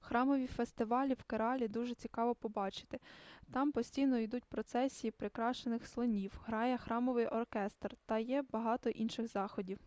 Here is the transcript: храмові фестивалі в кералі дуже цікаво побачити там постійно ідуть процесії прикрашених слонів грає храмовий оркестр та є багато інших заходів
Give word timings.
храмові 0.00 0.46
фестивалі 0.46 1.14
в 1.14 1.22
кералі 1.22 1.68
дуже 1.68 1.94
цікаво 1.94 2.34
побачити 2.34 3.00
там 3.52 3.72
постійно 3.72 4.18
ідуть 4.18 4.44
процесії 4.44 5.10
прикрашених 5.10 5.86
слонів 5.86 6.40
грає 6.46 6.78
храмовий 6.78 7.26
оркестр 7.26 7.96
та 8.06 8.18
є 8.18 8.42
багато 8.50 8.90
інших 8.90 9.26
заходів 9.28 9.78